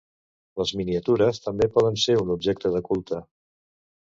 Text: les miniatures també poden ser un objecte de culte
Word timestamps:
les 0.61 0.71
miniatures 0.79 1.41
també 1.43 1.67
poden 1.75 1.99
ser 2.05 2.15
un 2.25 2.35
objecte 2.37 2.73
de 2.77 2.85
culte 2.89 3.21